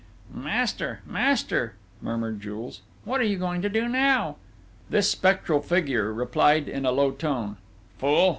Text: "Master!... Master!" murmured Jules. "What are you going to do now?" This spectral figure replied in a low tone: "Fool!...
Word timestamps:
"Master!... 0.33 1.01
Master!" 1.05 1.75
murmured 2.01 2.41
Jules. 2.41 2.81
"What 3.05 3.21
are 3.21 3.25
you 3.25 3.37
going 3.37 3.61
to 3.61 3.69
do 3.69 3.87
now?" 3.87 4.37
This 4.89 5.11
spectral 5.11 5.61
figure 5.61 6.11
replied 6.11 6.67
in 6.67 6.87
a 6.87 6.91
low 6.91 7.11
tone: 7.11 7.57
"Fool!... 7.99 8.29